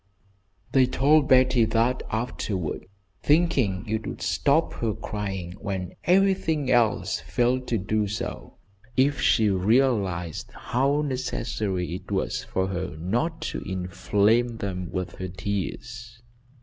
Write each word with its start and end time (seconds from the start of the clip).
They 0.71 0.87
told 0.87 1.27
Betty 1.27 1.63
that 1.63 2.01
afterward, 2.09 2.87
thinking 3.21 3.85
it 3.87 4.07
would 4.07 4.23
stop 4.23 4.73
her 4.81 4.95
crying, 4.95 5.51
when 5.59 5.93
everything 6.05 6.71
else 6.71 7.19
failed 7.19 7.67
to 7.67 7.77
do 7.77 8.07
so, 8.07 8.55
if 8.97 9.21
she 9.21 9.51
realised 9.51 10.49
how 10.53 11.03
necessary 11.03 11.93
it 11.93 12.09
was 12.09 12.43
for 12.43 12.69
her 12.69 12.97
not 12.97 13.41
to 13.53 13.59
inflame 13.61 14.57
them 14.57 14.89
with 14.91 15.17
her 15.17 15.27
tears. 15.27 16.19